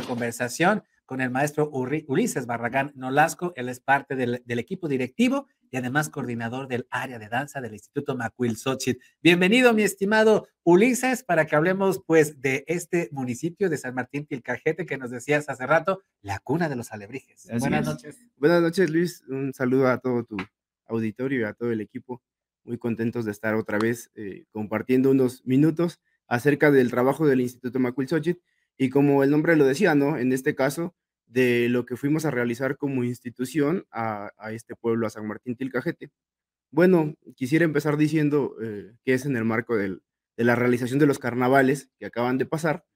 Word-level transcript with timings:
una 0.00 0.08
conversación 0.08 0.82
con 1.04 1.20
el 1.20 1.30
maestro 1.30 1.68
Ulises 1.70 2.46
Barragán 2.46 2.92
Nolasco. 2.94 3.52
Él 3.56 3.68
es 3.68 3.80
parte 3.80 4.16
del, 4.16 4.42
equipo 4.46 4.88
directivo 4.88 5.46
y 5.70 5.76
además 5.76 6.08
coordinador 6.08 6.68
del 6.68 6.86
área 6.90 7.18
de 7.18 7.28
danza 7.28 7.60
del 7.60 7.74
Instituto 7.74 8.16
Macuil 8.16 8.56
Xochitl. 8.56 8.98
Bienvenido, 9.22 9.74
mi 9.74 9.82
estimado 9.82 10.48
Ulises, 10.62 11.22
para 11.22 11.46
que 11.46 11.54
hablemos 11.54 12.02
pues 12.06 12.40
de 12.40 12.64
este 12.66 13.10
municipio 13.12 13.68
de 13.68 13.76
San 13.76 13.94
Martín 13.94 14.24
Tilcajete 14.26 14.86
que 14.86 14.96
nos 14.96 15.10
decías 15.10 15.50
hace 15.50 15.66
rato, 15.66 16.02
la 16.22 16.38
cuna 16.38 16.70
de 16.70 16.76
los 16.76 16.92
alebrijes. 16.92 17.46
Buenas 17.58 17.84
noches. 17.84 18.16
Buenas 18.36 18.62
noches, 18.62 18.88
Luis. 18.88 19.22
Un 19.28 19.52
saludo 19.52 19.88
a 19.88 19.98
todo 19.98 20.24
tu 20.24 20.38
auditorio 20.86 21.40
y 21.40 21.44
a 21.44 21.52
todo 21.52 21.72
el 21.72 21.82
equipo. 21.82 22.22
Muy 22.64 22.78
contentos 22.78 23.26
de 23.26 23.32
estar 23.32 23.54
otra 23.54 23.78
vez 23.78 24.10
eh, 24.14 24.44
compartiendo 24.50 25.10
unos 25.10 25.44
minutos 25.44 26.00
acerca 26.26 26.70
del 26.70 26.90
trabajo 26.90 27.26
del 27.26 27.42
Instituto 27.42 27.78
Macuil 27.80 28.08
Xochitl 28.08 28.40
y 28.80 28.88
como 28.88 29.22
el 29.22 29.30
nombre 29.30 29.56
lo 29.56 29.66
decía, 29.66 29.94
¿no? 29.94 30.16
En 30.16 30.32
este 30.32 30.54
caso, 30.54 30.94
de 31.26 31.68
lo 31.68 31.84
que 31.84 31.98
fuimos 31.98 32.24
a 32.24 32.30
realizar 32.30 32.78
como 32.78 33.04
institución 33.04 33.86
a, 33.90 34.32
este 34.52 34.74
pueblo, 34.74 35.06
a 35.06 35.10
San 35.10 35.28
Martín 35.28 35.54
Tilcajete. 35.54 36.10
Bueno, 36.70 37.14
quisiera 37.36 37.66
empezar 37.66 37.98
diciendo 37.98 38.56
eh, 38.62 38.94
que 39.04 39.12
es 39.12 39.26
en 39.26 39.36
el 39.36 39.44
marco 39.44 39.76
de 39.76 39.98
la 40.38 40.56
realización 40.56 40.98
de 40.98 41.04
los 41.04 41.18
carnavales 41.18 41.90
que 41.98 42.06
acaban 42.06 42.38
de 42.38 42.46
pasar, 42.46 42.86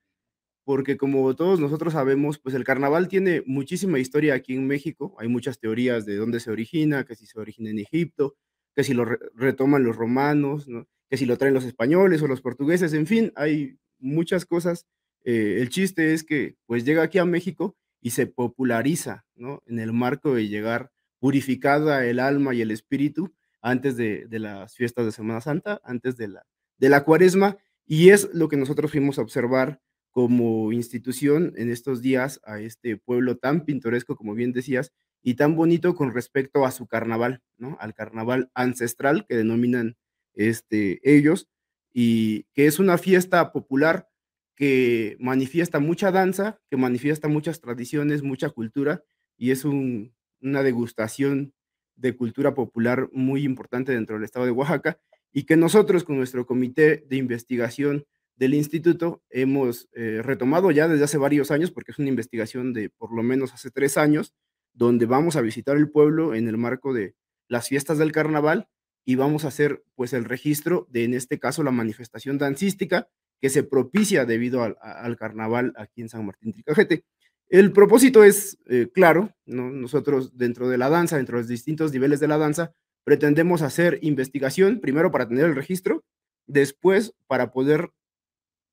porque 0.65 0.97
como 0.97 1.37
todos 1.37 1.61
nosotros 1.61 1.93
sabemos, 1.93 2.39
pues 2.39 2.55
el 2.55 2.65
carnaval 2.65 3.09
tiene 3.09 3.43
muchísima 3.45 3.99
historia 3.99 4.33
aquí 4.33 4.55
en 4.55 4.67
México, 4.67 5.15
hay 5.19 5.29
muchas 5.29 5.59
teorías 5.59 6.07
de 6.07 6.17
dónde 6.17 6.41
se 6.41 6.51
origina, 6.51 7.05
que 7.05 7.15
si 7.15 7.27
se 7.27 7.39
origina 7.39 7.69
en 7.69 7.81
Egipto, 7.81 8.37
que 8.75 8.85
si 8.85 8.95
lo 8.95 9.05
retoman 9.05 9.85
los 9.85 9.97
romanos, 9.97 10.67
que 11.11 11.19
si 11.19 11.27
lo 11.27 11.37
traen 11.37 11.53
los 11.53 11.67
españoles 11.67 12.23
o 12.23 12.27
los 12.27 12.41
portugueses, 12.41 12.95
en 12.95 13.07
fin, 13.07 13.33
hay 13.37 13.77
muchas 13.99 14.47
cosas 14.47 14.87
eh, 15.25 15.59
el 15.61 15.71
chiste 15.71 16.13
es 16.13 16.23
que 16.23 16.57
pues 16.67 16.85
llega 16.85 17.03
aquí 17.03 17.19
a 17.19 17.25
México 17.25 17.77
y 18.01 18.11
se 18.11 18.27
populariza, 18.27 19.25
¿no? 19.35 19.63
En 19.67 19.79
el 19.79 19.93
marco 19.93 20.35
de 20.35 20.49
llegar 20.49 20.91
purificada 21.19 22.05
el 22.05 22.21
alma 22.21 22.55
y 22.55 22.61
el 22.61 22.71
espíritu 22.71 23.35
antes 23.63 23.97
de, 23.97 24.27
las 24.31 24.77
fiestas 24.77 25.07
de 25.07 25.13
Semana 25.13 25.41
Santa, 25.41 25.81
antes 25.85 26.19
de 26.19 26.29
la, 26.29 26.47
de 26.77 26.91
la 26.91 27.03
cuaresma, 27.03 27.57
y 27.87 28.11
es 28.11 28.29
lo 28.35 28.49
que 28.49 28.59
nosotros 28.59 28.91
fuimos 28.91 29.19
a 29.19 29.23
observar 29.23 29.81
como 30.11 30.71
institución 30.71 31.55
en 31.57 31.71
estos 31.71 32.03
días 32.03 32.41
a 32.45 32.61
este 32.61 32.99
pueblo 32.99 33.39
tan 33.39 33.65
pintoresco, 33.65 34.17
como 34.17 34.35
bien 34.35 34.53
decías, 34.53 34.93
y 35.23 35.35
tan 35.35 35.57
bonito 35.57 35.95
con 35.95 36.13
respecto 36.13 36.67
a 36.67 36.71
su 36.73 36.87
carnaval, 36.87 37.43
¿no? 37.57 37.79
Al 37.81 37.95
carnaval 37.95 38.51
ancestral 38.55 39.25
que 39.27 39.35
denominan 39.37 39.97
este, 40.35 41.01
ellos, 41.03 41.49
y 41.91 42.45
que 42.53 42.67
es 42.67 42.79
una 42.79 42.99
fiesta 42.99 43.51
popular 43.51 44.09
que 44.57 45.17
manifiesta 45.19 45.81
mucha 45.81 46.11
danza, 46.11 46.61
que 46.71 46.77
manifiesta 46.77 47.29
muchas 47.29 47.61
tradiciones, 47.61 48.23
mucha 48.23 48.51
cultura, 48.51 49.03
y 49.37 49.51
es 49.51 49.65
una 49.65 50.63
degustación 50.63 51.55
de 51.97 52.17
cultura 52.17 52.55
popular 52.55 53.09
muy 53.13 53.45
importante 53.45 53.93
dentro 53.93 54.17
del 54.17 54.25
estado 54.25 54.47
de 54.47 54.53
Oaxaca, 54.53 54.99
y 55.33 55.45
que 55.45 55.57
nosotros 55.57 56.05
con 56.05 56.17
nuestro 56.17 56.47
comité 56.47 57.05
de 57.09 57.17
investigación 57.17 58.07
del 58.37 58.55
instituto 58.55 59.23
hemos 59.31 59.89
eh, 59.93 60.21
retomado 60.23 60.71
ya 60.71 60.89
desde 60.89 61.05
hace 61.05 61.19
varios 61.19 61.51
años, 61.51 61.71
porque 61.71 61.93
es 61.93 61.99
una 61.99 62.09
investigación 62.09 62.73
de 62.73 62.91
por 62.91 63.15
lo 63.15 63.23
menos 63.23 63.53
hace 63.53 63.71
tres 63.71 63.97
años, 63.97 64.35
donde 64.73 65.07
vamos 65.07 65.37
a 65.37 65.41
visitar 65.41 65.77
el 65.77 65.91
pueblo 65.91 66.35
en 66.35 66.49
el 66.49 66.57
marco 66.57 66.93
de 66.93 67.15
las 67.49 67.69
fiestas 67.69 67.99
del 67.99 68.13
carnaval 68.13 68.69
y 69.05 69.17
vamos 69.17 69.45
a 69.45 69.49
hacer 69.49 69.85
pues 69.95 70.13
el 70.13 70.25
registro 70.25 70.87
de 70.91 71.05
en 71.05 71.15
este 71.15 71.39
caso 71.39 71.63
la 71.63 71.71
manifestación 71.71 72.39
dancística 72.39 73.09
que 73.41 73.51
se 73.51 73.63
propicia 73.63 74.25
debido 74.25 74.63
al, 74.63 75.17
carnaval 75.17 75.75
aquí 75.77 76.01
en 76.03 76.09
San 76.09 76.27
Martín 76.27 76.53
Tricajete. 76.53 77.05
El 77.49 77.73
propósito 77.73 78.25
es 78.25 78.59
eh, 78.67 78.89
claro, 78.93 79.31
nosotros 79.45 80.37
dentro 80.37 80.69
de 80.69 80.79
la 80.79 80.89
danza, 80.89 81.17
dentro 81.17 81.37
de 81.37 81.43
los 81.43 81.49
distintos 81.49 81.93
niveles 81.93 82.21
de 82.21 82.29
la 82.29 82.39
danza, 82.39 82.73
pretendemos 83.05 83.63
hacer 83.63 83.99
investigación, 84.03 84.81
primero 84.81 85.11
para 85.11 85.29
tener 85.29 85.45
el 85.45 85.55
registro, 85.55 86.05
después 86.47 87.15
para 87.27 87.53
poder 87.53 87.91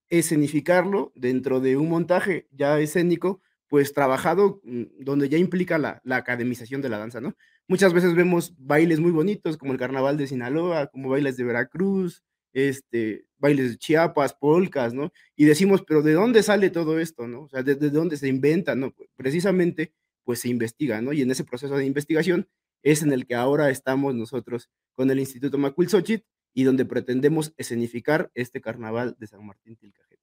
escenificarlo 0.10 1.12
dentro 1.16 1.60
de 1.60 1.78
un 1.78 1.90
montaje 1.90 2.48
ya 2.52 2.80
escénico, 2.80 3.42
pues 3.68 3.94
trabajado, 3.94 4.62
mm, 4.64 4.84
donde 5.00 5.30
ya 5.30 5.38
implica 5.38 5.78
la, 5.78 6.02
la, 6.04 6.18
academización 6.18 6.82
de 6.82 6.90
la 6.90 6.98
danza, 6.98 7.22
¿no? 7.22 7.36
Muchas 7.68 7.94
veces 7.94 8.16
vemos 8.16 8.54
bailes 8.58 9.00
muy 9.00 9.12
bonitos, 9.12 9.58
como 9.58 9.72
el 9.72 9.80
Carnaval 9.80 10.18
de 10.18 10.28
Sinaloa, 10.28 10.88
como 10.88 11.10
bailes 11.10 11.38
de 11.38 11.46
Veracruz, 11.46 12.22
este, 12.54 13.26
bailes 13.38 13.72
de 13.72 13.78
Chiapas, 13.78 14.34
polcas, 14.34 14.94
¿no? 14.94 15.12
Y 15.36 15.46
decimos, 15.46 15.84
pero 15.88 16.02
¿de 16.02 16.14
dónde 16.14 16.44
sale 16.44 16.70
todo 16.70 17.00
esto, 17.00 17.28
no? 17.28 17.44
O 17.44 17.50
sea, 17.50 17.64
¿de, 17.64 17.76
dónde 17.76 18.18
se 18.18 18.28
inventa, 18.28 18.76
no? 18.76 18.92
Pues, 18.94 19.10
precisamente, 19.16 19.94
pues 20.24 20.40
se 20.40 20.50
investiga, 20.50 21.02
¿no? 21.02 21.14
Y 21.14 21.22
en 21.22 21.32
ese 21.32 21.44
proceso 21.44 21.76
de 21.78 21.86
investigación 21.86 22.48
es 22.84 23.04
en 23.04 23.12
el 23.12 23.26
que 23.26 23.36
ahora 23.36 23.70
estamos 23.70 24.16
nosotros 24.16 24.70
con 24.94 25.10
el 25.12 25.20
Instituto 25.20 25.58
Macuilxochitl 25.58 26.26
y 26.54 26.64
donde 26.64 26.86
pretendemos 26.86 27.54
escenificar 27.58 28.32
este 28.36 28.62
carnaval 28.62 29.16
de 29.20 29.28
San 29.28 29.46
Martín 29.46 29.76
Tilcajete. 29.78 30.21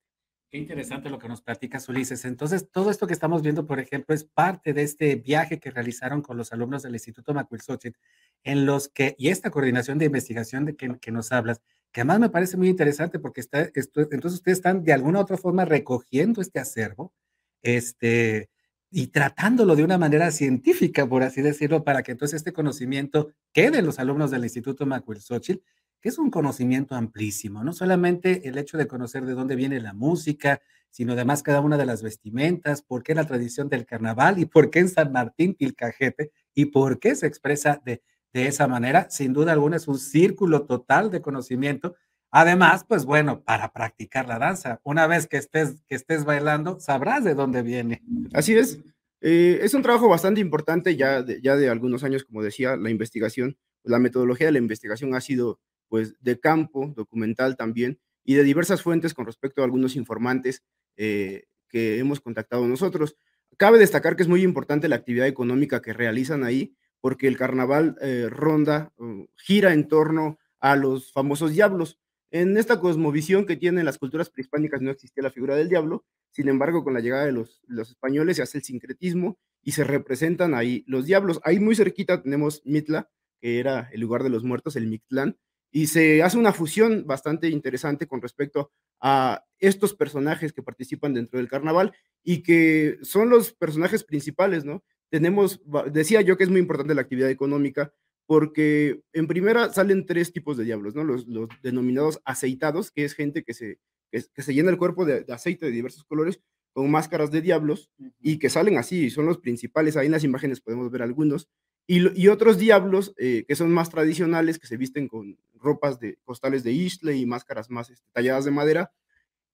Qué 0.50 0.56
interesante 0.56 1.10
lo 1.10 1.18
que 1.18 1.28
nos 1.28 1.42
platicas, 1.42 1.86
Ulises. 1.90 2.24
Entonces, 2.24 2.70
todo 2.70 2.90
esto 2.90 3.06
que 3.06 3.12
estamos 3.12 3.42
viendo, 3.42 3.66
por 3.66 3.80
ejemplo, 3.80 4.14
es 4.14 4.24
parte 4.24 4.72
de 4.72 4.82
este 4.82 5.16
viaje 5.16 5.60
que 5.60 5.70
realizaron 5.70 6.22
con 6.22 6.38
los 6.38 6.54
alumnos 6.54 6.82
del 6.82 6.94
Instituto 6.94 7.34
Macuilxochitl, 7.34 7.98
en 8.44 8.64
los 8.64 8.88
que, 8.88 9.14
y 9.18 9.28
esta 9.28 9.50
coordinación 9.50 9.98
de 9.98 10.06
investigación 10.06 10.64
de 10.64 10.74
que, 10.74 11.12
nos 11.12 11.32
hablas, 11.32 11.60
que 11.92 12.00
además 12.00 12.20
me 12.20 12.30
parece 12.30 12.56
muy 12.56 12.68
interesante 12.68 13.18
porque 13.18 13.42
entonces 13.42 14.32
ustedes 14.32 14.58
están 14.58 14.84
de 14.84 14.94
alguna 14.94 15.18
u 15.18 15.22
otra 15.22 15.36
forma 15.36 15.66
recogiendo 15.66 16.40
este 16.40 16.60
acervo 16.60 17.12
este, 17.60 18.48
y 18.90 19.08
tratándolo 19.08 19.76
de 19.76 19.84
una 19.84 19.98
manera 19.98 20.30
científica, 20.30 21.06
por 21.06 21.24
así 21.24 21.42
decirlo, 21.42 21.84
para 21.84 22.02
que 22.02 22.12
entonces 22.12 22.38
este 22.38 22.54
conocimiento 22.54 23.34
quede 23.52 23.80
en 23.80 23.86
los 23.86 23.98
alumnos 23.98 24.30
del 24.30 24.44
Instituto 24.44 24.86
Xochitl, 25.18 25.62
que 26.00 26.08
es 26.08 26.18
un 26.18 26.30
conocimiento 26.30 26.94
amplísimo, 26.94 27.64
no 27.64 27.72
solamente 27.72 28.48
el 28.48 28.58
hecho 28.58 28.78
de 28.78 28.86
conocer 28.86 29.24
de 29.24 29.34
dónde 29.34 29.56
viene 29.56 29.80
la 29.80 29.92
música, 29.92 30.60
sino 30.90 31.12
además 31.12 31.42
cada 31.42 31.60
una 31.60 31.76
de 31.76 31.86
las 31.86 32.02
vestimentas, 32.02 32.82
por 32.82 33.02
qué 33.02 33.14
la 33.14 33.26
tradición 33.26 33.68
del 33.68 33.86
carnaval 33.86 34.38
y 34.38 34.46
por 34.46 34.70
qué 34.70 34.80
en 34.80 34.88
San 34.88 35.12
Martín 35.12 35.54
Pilcajete 35.54 36.32
y 36.54 36.66
por 36.66 36.98
qué 36.98 37.14
se 37.14 37.26
expresa 37.26 37.80
de, 37.84 38.02
de 38.32 38.46
esa 38.46 38.66
manera. 38.66 39.08
Sin 39.10 39.32
duda 39.32 39.52
alguna 39.52 39.76
es 39.76 39.88
un 39.88 39.98
círculo 39.98 40.62
total 40.66 41.10
de 41.10 41.20
conocimiento. 41.20 41.94
Además, 42.30 42.84
pues 42.86 43.04
bueno, 43.04 43.42
para 43.42 43.72
practicar 43.72 44.28
la 44.28 44.38
danza, 44.38 44.80
una 44.84 45.06
vez 45.06 45.26
que 45.26 45.38
estés, 45.38 45.82
que 45.88 45.94
estés 45.94 46.24
bailando, 46.24 46.78
sabrás 46.78 47.24
de 47.24 47.34
dónde 47.34 47.62
viene. 47.62 48.02
Así 48.32 48.54
es. 48.54 48.80
Eh, 49.20 49.60
es 49.62 49.74
un 49.74 49.82
trabajo 49.82 50.08
bastante 50.08 50.40
importante 50.40 50.94
ya 50.94 51.24
ya 51.42 51.56
de 51.56 51.68
algunos 51.68 52.04
años, 52.04 52.24
como 52.24 52.42
decía, 52.42 52.76
la 52.76 52.90
investigación, 52.90 53.56
la 53.82 53.98
metodología 53.98 54.46
de 54.46 54.52
la 54.52 54.58
investigación 54.58 55.14
ha 55.14 55.20
sido 55.20 55.58
pues 55.88 56.14
de 56.20 56.38
campo, 56.38 56.92
documental 56.96 57.56
también, 57.56 57.98
y 58.24 58.34
de 58.34 58.44
diversas 58.44 58.82
fuentes 58.82 59.14
con 59.14 59.26
respecto 59.26 59.62
a 59.62 59.64
algunos 59.64 59.96
informantes 59.96 60.62
eh, 60.96 61.44
que 61.68 61.98
hemos 61.98 62.20
contactado 62.20 62.66
nosotros. 62.66 63.16
Cabe 63.56 63.78
destacar 63.78 64.16
que 64.16 64.22
es 64.22 64.28
muy 64.28 64.42
importante 64.42 64.88
la 64.88 64.96
actividad 64.96 65.26
económica 65.26 65.80
que 65.80 65.92
realizan 65.92 66.44
ahí, 66.44 66.74
porque 67.00 67.28
el 67.28 67.36
carnaval 67.36 67.96
eh, 68.00 68.26
ronda, 68.28 68.92
gira 69.36 69.72
en 69.72 69.88
torno 69.88 70.38
a 70.60 70.76
los 70.76 71.12
famosos 71.12 71.52
diablos. 71.52 71.98
En 72.30 72.56
esta 72.58 72.80
cosmovisión 72.80 73.46
que 73.46 73.56
tienen 73.56 73.84
las 73.84 73.98
culturas 73.98 74.28
prehispánicas 74.30 74.82
no 74.82 74.90
existía 74.90 75.22
la 75.22 75.30
figura 75.30 75.56
del 75.56 75.68
diablo, 75.68 76.04
sin 76.30 76.48
embargo, 76.48 76.84
con 76.84 76.94
la 76.94 77.00
llegada 77.00 77.24
de 77.24 77.32
los, 77.32 77.62
los 77.66 77.90
españoles 77.90 78.36
se 78.36 78.42
hace 78.42 78.58
el 78.58 78.64
sincretismo 78.64 79.38
y 79.62 79.72
se 79.72 79.84
representan 79.84 80.54
ahí 80.54 80.84
los 80.86 81.06
diablos. 81.06 81.40
Ahí 81.44 81.58
muy 81.58 81.74
cerquita 81.74 82.22
tenemos 82.22 82.62
Mitla, 82.64 83.10
que 83.40 83.58
era 83.58 83.88
el 83.92 84.00
lugar 84.00 84.22
de 84.22 84.30
los 84.30 84.44
muertos, 84.44 84.76
el 84.76 84.86
Mictlán, 84.86 85.38
y 85.70 85.88
se 85.88 86.22
hace 86.22 86.38
una 86.38 86.52
fusión 86.52 87.06
bastante 87.06 87.48
interesante 87.48 88.06
con 88.06 88.22
respecto 88.22 88.70
a 89.00 89.44
estos 89.58 89.94
personajes 89.94 90.52
que 90.52 90.62
participan 90.62 91.14
dentro 91.14 91.38
del 91.38 91.48
carnaval 91.48 91.92
y 92.24 92.42
que 92.42 92.98
son 93.02 93.28
los 93.28 93.52
personajes 93.52 94.04
principales, 94.04 94.64
¿no? 94.64 94.82
tenemos, 95.10 95.60
decía 95.90 96.20
yo 96.20 96.36
que 96.36 96.44
es 96.44 96.50
muy 96.50 96.60
importante 96.60 96.94
la 96.94 97.02
actividad 97.02 97.30
económica, 97.30 97.92
porque 98.26 99.00
en 99.12 99.26
primera 99.26 99.72
salen 99.72 100.04
tres 100.04 100.32
tipos 100.32 100.56
de 100.56 100.64
diablos, 100.64 100.94
¿no? 100.94 101.04
Los, 101.04 101.26
denominados 101.62 102.20
aceitados, 102.24 102.90
que 102.90 103.04
es 103.04 103.14
gente 103.14 103.42
que 103.42 103.54
se, 103.54 103.78
que, 104.10 104.20
se 104.20 104.54
llena 104.54 104.70
el 104.70 104.76
cuerpo 104.76 105.06
de, 105.06 105.24
aceite 105.32 105.66
de 105.66 105.72
diversos 105.72 106.04
colores 106.04 106.40
con 106.74 106.90
máscaras 106.90 107.30
de 107.30 107.40
diablos 107.40 107.90
y 108.20 108.38
que 108.38 108.50
salen 108.50 108.76
así, 108.76 109.10
son 109.10 109.26
los 109.26 109.38
principales, 109.38 109.96
ahí 109.96 110.06
en 110.06 110.12
las 110.12 110.24
imágenes 110.24 110.60
podemos 110.60 110.90
ver 110.90 111.02
algunos, 111.02 111.48
y, 111.90 112.28
otros 112.28 112.58
diablos 112.58 113.14
eh, 113.16 113.46
que 113.48 113.56
son 113.56 113.72
más 113.72 113.88
tradicionales, 113.88 114.58
que 114.58 114.66
se 114.66 114.76
visten 114.76 115.08
con 115.08 115.38
ropas 115.54 115.98
de 115.98 116.18
costales 116.22 116.62
de 116.62 116.70
isle 116.70 117.16
y 117.16 117.24
máscaras 117.24 117.70
más 117.70 117.88
este, 117.88 118.06
talladas 118.12 118.44
de 118.44 118.50
madera, 118.50 118.92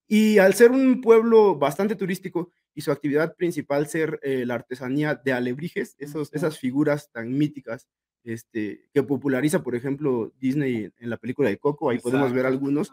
y 0.05 0.37
al 0.37 0.53
ser 0.53 0.71
un 0.71 0.99
pueblo 0.99 1.55
bastante 1.55 1.95
turístico 1.95 2.51
y 2.75 2.81
su 2.81 2.91
actividad 2.91 3.35
principal 3.37 3.87
ser 3.87 4.19
eh, 4.21 4.45
la 4.45 4.55
artesanía 4.55 5.15
de 5.15 5.31
alebrijes, 5.31 5.95
esos, 5.97 6.31
esas 6.33 6.59
figuras 6.59 7.09
tan 7.09 7.35
míticas 7.35 7.87
este, 8.25 8.89
que 8.93 9.01
populariza, 9.01 9.63
por 9.63 9.73
ejemplo, 9.73 10.33
Disney 10.37 10.91
en 10.99 11.09
la 11.09 11.17
película 11.17 11.47
de 11.47 11.57
Coco, 11.57 11.89
ahí 11.89 11.99
podemos 11.99 12.33
ver 12.33 12.45
algunos, 12.45 12.91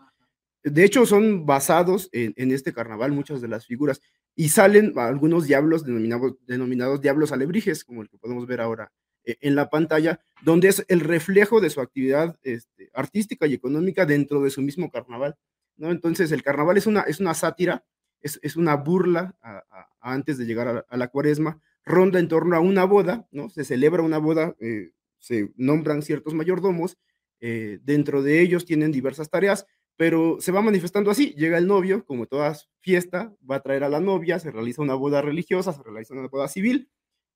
de 0.63 0.85
hecho, 0.85 1.05
son 1.05 1.47
basados 1.47 2.09
en, 2.13 2.53
este 2.53 2.73
carnaval 2.73 3.11
muchas 3.11 3.41
de 3.41 3.49
las 3.49 3.67
figuras 3.67 4.01
y 4.37 4.51
salen 4.51 4.97
algunos 4.97 5.49
diablos 5.49 5.85
denominados, 5.85 6.37
denominados 6.47 7.01
diablos 7.01 7.33
alebrijes, 7.33 7.83
como 7.83 8.03
el 8.03 8.09
que 8.09 8.19
podemos 8.19 8.47
ver 8.47 8.61
ahora 8.61 8.93
en 9.25 9.55
la 9.55 9.71
pantalla, 9.71 10.21
donde 10.43 10.69
es 10.69 10.85
el 10.89 11.01
reflejo 11.01 11.61
de 11.61 11.71
su 11.71 11.81
actividad 11.81 12.39
este, 12.43 12.91
artística 12.93 13.47
y 13.47 13.55
económica 13.55 14.07
dentro 14.07 14.43
de 14.43 14.51
su 14.51 14.63
mismo 14.63 14.91
carnaval. 14.91 15.37
¿no? 15.77 15.91
Entonces, 15.91 16.33
el 16.33 16.43
carnaval 16.43 16.77
es 16.77 16.87
una, 16.87 17.03
es 17.03 17.21
una 17.21 17.35
sátira, 17.35 17.85
es, 18.21 18.57
una 18.57 18.77
burla 18.77 19.37
antes 20.01 20.39
de 20.39 20.47
llegar 20.47 20.87
a, 20.89 20.97
la 20.97 21.09
cuaresma, 21.09 21.61
ronda 21.85 22.21
en 22.21 22.29
torno 22.29 22.57
a 22.57 22.61
una 22.61 22.85
boda, 22.85 23.27
¿no? 23.33 23.49
se 23.49 23.65
celebra 23.65 24.03
una 24.03 24.19
boda, 24.19 24.55
eh, 24.61 24.93
se 25.19 25.53
nombran 25.57 26.03
ciertos 26.03 26.35
mayordomos, 26.35 26.99
eh, 27.41 27.81
dentro 27.83 28.23
de 28.23 28.41
ellos 28.41 28.65
tienen 28.65 28.93
diversas 28.93 29.29
tareas, 29.29 29.67
pero 29.97 30.39
se 30.41 30.53
va 30.53 30.63
manifestando 30.63 31.11
así. 31.11 31.35
Llega 31.37 31.59
el 31.59 31.67
novio, 31.67 32.05
como 32.05 32.27
toda 32.27 32.57
fiesta, 32.81 33.35
va 33.49 33.57
a 33.57 33.63
traer 33.63 33.85
a 33.85 33.89
la 33.89 34.01
novia, 34.01 34.39
se 34.39 34.51
realiza 34.51 34.83
una 34.83 34.95
boda 34.95 35.23
religiosa, 35.23 35.73
se 35.73 35.83
realiza 35.83 36.15
una 36.15 36.29
boda 36.29 36.49
civil, 36.49 36.89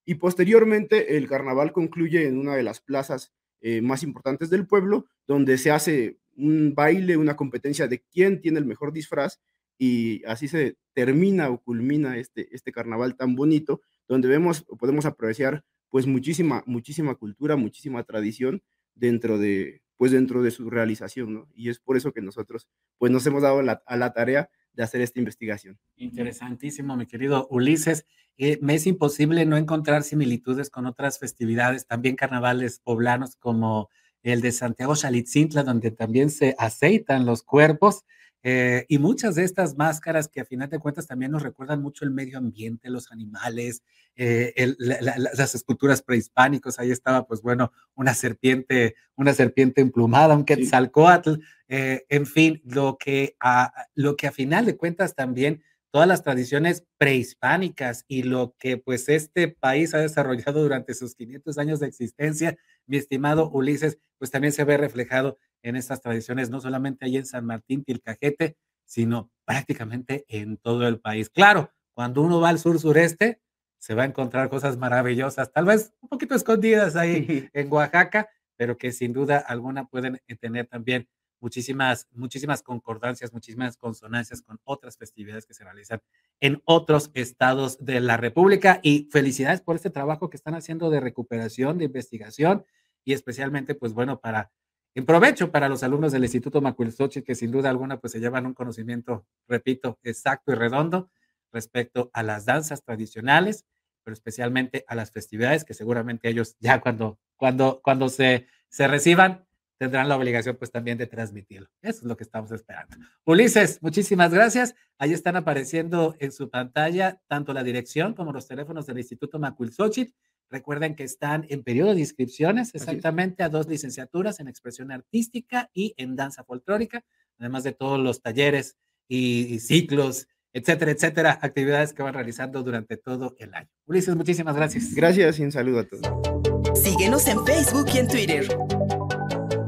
y 0.07 0.15
posteriormente 0.15 1.19
el 1.19 1.29
carnaval 1.29 1.73
concluye 1.73 2.27
en 2.27 2.39
una 2.39 2.55
de 2.55 2.63
las 2.63 2.81
plazas 2.81 3.35
eh, 3.61 3.83
más 3.83 4.05
importantes 4.05 4.49
del 4.49 4.67
pueblo, 4.67 5.07
donde 5.27 5.59
se 5.59 5.73
hace 5.73 6.19
un 6.37 6.75
baile, 6.75 7.17
una 7.17 7.37
competencia 7.37 7.89
de 7.89 8.03
quién 8.13 8.41
tiene 8.41 8.61
el 8.61 8.67
mejor 8.67 8.93
disfraz, 8.93 9.41
y 9.79 10.25
así 10.25 10.49
se 10.49 10.79
termina 10.95 11.51
o 11.51 11.61
culmina 11.61 12.17
este, 12.17 12.55
este 12.55 12.73
carnaval 12.73 13.17
tan 13.17 13.35
bonito, 13.35 13.83
donde 14.09 14.29
vemos, 14.29 14.65
podemos 14.79 15.05
apreciar 15.05 15.65
pues 15.91 16.07
muchísima, 16.07 16.63
muchísima 16.67 17.17
cultura, 17.17 17.57
muchísima 17.57 18.05
tradición 18.05 18.63
dentro 18.95 19.39
de, 19.39 19.83
pues 19.97 20.13
dentro 20.13 20.43
de 20.43 20.53
su 20.53 20.71
realización, 20.71 21.35
¿no? 21.35 21.49
Y 21.53 21.69
es 21.69 21.81
por 21.81 21.97
eso 21.97 22.13
que 22.13 22.23
nosotros, 22.23 22.69
pues 22.99 23.11
nos 23.11 23.27
hemos 23.27 23.43
dado 23.43 23.59
a 23.59 23.97
la 23.97 24.13
tarea 24.13 24.51
de 24.77 24.85
hacer 24.85 25.01
esta 25.01 25.19
investigación. 25.19 25.79
Interesantísimo, 25.97 26.97
mi 26.97 27.07
querido 27.07 27.49
Ulises. 27.51 28.07
Eh, 28.39 28.59
me 28.61 28.75
es 28.75 28.87
imposible 28.87 29.47
no 29.47 29.57
encontrar 29.57 30.03
similitudes 30.03 30.69
con 30.69 30.87
otras 30.87 31.19
festividades, 31.19 31.87
también 31.87 32.17
carnavales 32.17 32.81
poblanos 32.81 33.37
como 33.37 33.89
el 34.23 34.43
de 34.43 34.53
Santiago 34.53 34.95
Xalitzintla, 34.95 35.63
donde 35.63 35.91
también 35.91 36.31
se 36.31 36.55
aceitan 36.59 37.25
los 37.25 37.43
cuerpos 37.43 38.05
eh, 38.49 38.87
y 38.87 38.99
muchas 38.99 39.35
de 39.35 39.43
estas 39.43 39.77
máscaras 39.77 40.29
que 40.29 40.41
a 40.41 40.45
final 40.45 40.71
de 40.71 40.79
cuentas 40.79 41.09
también 41.09 41.33
nos 41.33 41.43
recuerdan 41.43 41.83
mucho 41.83 42.05
el 42.05 42.13
medio 42.13 42.39
ambiente, 42.39 42.91
los 42.91 43.11
animales, 43.11 43.83
eh, 44.15 44.55
las 44.79 45.57
esculturas 45.57 46.01
prehispánicos, 46.01 46.79
ahí 46.79 46.93
estaba 46.93 47.27
pues 47.27 47.43
bueno, 47.43 47.73
una 47.97 48.15
serpiente, 48.15 48.95
una 49.17 49.35
serpiente 49.35 49.81
emplumada, 49.81 50.37
un 50.37 50.45
quetzalcoatl, 50.45 51.41
eh, 51.67 52.07
en 52.09 52.25
fin, 52.25 52.63
lo 52.65 52.99
que, 52.99 53.35
a, 53.41 53.73
lo 53.97 54.15
que 54.15 54.29
a 54.29 54.33
final 54.33 54.65
de 54.65 54.77
cuentas 54.77 55.17
también 55.17 55.65
todas 55.91 56.07
las 56.07 56.23
tradiciones 56.23 56.85
prehispánicas 56.99 58.05
y 58.07 58.23
lo 58.23 58.55
que 58.61 58.77
pues 58.77 59.09
este 59.09 59.49
país 59.49 59.93
ha 59.93 59.99
desarrollado 59.99 60.63
durante 60.63 60.95
sus 60.95 61.17
500 61.17 61.59
años 61.59 61.81
de 61.81 61.89
existencia, 61.89 62.57
mi 62.87 62.97
estimado 62.97 63.51
Ulises, 63.51 63.99
pues 64.19 64.31
también 64.31 64.53
se 64.53 64.65
ve 64.65 64.77
reflejado 64.77 65.39
en 65.63 65.77
estas 65.77 66.01
tradiciones, 66.01 66.51
no 66.51 66.61
solamente 66.61 67.05
ahí 67.05 67.17
en 67.17 67.27
San 67.27 67.45
Martín, 67.45 67.85
Tilcajete, 67.85 68.57
sino 68.85 69.31
prácticamente 69.45 70.25
en 70.29 70.57
todo 70.57 70.87
el 70.87 71.01
país. 71.01 71.29
Claro, 71.29 71.71
cuando 71.95 72.23
uno 72.23 72.41
va 72.41 72.51
al 72.51 72.59
sur-sureste, 72.59 73.41
se 73.79 73.95
va 73.95 74.03
a 74.03 74.07
encontrar 74.07 74.49
cosas 74.49 74.77
maravillosas, 74.77 75.53
tal 75.53 75.67
vez 75.67 75.93
un 76.01 76.09
poquito 76.09 76.35
escondidas 76.35 76.97
ahí 76.97 77.49
en 77.53 77.73
Oaxaca, 77.73 78.29
pero 78.57 78.79
que 78.79 78.93
sin 78.93 79.13
duda 79.13 79.39
alguna 79.39 79.87
pueden 79.87 80.21
tener 80.41 80.67
también 80.67 81.09
muchísimas, 81.41 82.09
muchísimas 82.13 82.63
concordancias, 82.63 83.33
muchísimas 83.33 83.77
consonancias 83.77 84.43
con 84.43 84.61
otras 84.65 84.97
festividades 84.97 85.47
que 85.47 85.55
se 85.55 85.65
realizan 85.65 86.01
en 86.41 86.63
otros 86.65 87.11
estados 87.15 87.85
de 87.85 88.01
la 88.01 88.17
República. 88.17 88.81
Y 88.83 89.09
felicidades 89.11 89.61
por 89.61 89.77
este 89.77 89.91
trabajo 89.91 90.31
que 90.31 90.37
están 90.37 90.55
haciendo 90.55 90.91
de 90.91 91.01
recuperación, 91.01 91.79
de 91.79 91.87
investigación 91.87 92.65
y 93.05 93.13
especialmente, 93.13 93.75
pues 93.75 93.93
bueno, 93.93 94.21
para 94.21 94.51
en 94.97 95.05
provecho 95.05 95.53
para 95.53 95.69
los 95.69 95.83
alumnos 95.83 96.13
del 96.13 96.25
Instituto 96.25 96.63
Macuilxochitl, 96.63 97.23
que 97.23 97.35
sin 97.35 97.51
duda 97.51 97.69
alguna 97.69 98.01
pues 98.01 98.15
se 98.15 98.19
llevan 98.19 98.47
un 98.47 98.55
conocimiento, 98.55 99.27
repito, 99.47 99.99
exacto 100.03 100.53
y 100.53 100.55
redondo 100.55 101.11
respecto 101.53 102.11
a 102.15 102.23
las 102.23 102.47
danzas 102.47 102.83
tradicionales, 102.83 103.67
pero 104.03 104.15
especialmente 104.15 104.87
a 104.89 104.95
las 104.95 105.11
festividades 105.11 105.67
que 105.67 105.75
seguramente 105.75 106.31
ellos 106.31 106.57
ya 106.61 106.81
cuando, 106.81 107.19
cuando, 107.37 107.83
cuando 107.83 108.09
se, 108.09 108.47
se 108.71 108.89
reciban 108.89 109.46
tendrán 109.79 110.09
la 110.09 110.17
obligación 110.17 110.57
pues 110.57 110.71
también 110.71 110.99
de 110.99 111.07
transmitirlo. 111.07 111.69
Eso 111.83 112.01
es 112.01 112.05
lo 112.05 112.17
que 112.17 112.25
estamos 112.25 112.51
esperando. 112.53 112.97
Ulises, 113.25 113.83
muchísimas 113.83 114.33
gracias. 114.33 114.75
Ahí 114.99 115.13
están 115.13 115.37
apareciendo 115.37 116.17
en 116.19 116.33
su 116.33 116.51
pantalla 116.51 117.21
tanto 117.27 117.53
la 117.53 117.63
dirección 117.63 118.15
como 118.15 118.33
los 118.33 118.47
teléfonos 118.47 118.87
del 118.87 118.99
Instituto 118.99 119.39
Macuilxochitl 119.39 120.13
Recuerden 120.51 120.95
que 120.95 121.05
están 121.05 121.45
en 121.49 121.65
periodo 121.65 121.95
de 121.95 122.01
inscripciones 122.01 122.75
exactamente 122.75 123.43
a 123.43 123.49
dos 123.49 123.67
licenciaturas 123.67 124.39
en 124.39 124.49
expresión 124.49 124.93
artística 124.93 125.71
y 125.75 125.95
en 125.97 126.15
danza 126.15 126.45
folclórica, 126.45 127.05
además 127.39 127.65
de 127.65 127.73
todos 127.73 127.99
los 127.99 128.23
talleres 128.23 128.77
y, 129.09 129.59
ciclos, 129.59 130.29
etcétera, 130.53 130.93
etcétera, 130.93 131.39
actividades 131.43 131.93
que 131.93 132.03
van 132.03 132.15
realizando 132.15 132.63
durante 132.63 132.97
todo 132.97 133.35
el 133.39 133.55
año. 133.55 133.69
Ulises, 133.87 134.15
muchísimas 134.15 134.55
gracias. 134.55 134.95
Gracias 134.95 135.39
y 135.41 135.43
un 135.43 135.53
saludo 135.53 135.81
a 135.81 135.85
todos. 135.85 136.81
Síguenos 136.81 137.27
en 137.27 137.45
Facebook 137.45 137.89
y 137.93 137.99
en 137.99 138.09
Twitter. 138.09 138.49